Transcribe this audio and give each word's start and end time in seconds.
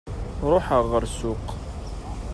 Ruḥeɣ 0.51 0.81
ɣer 0.91 1.03
ssuq. 1.15 1.45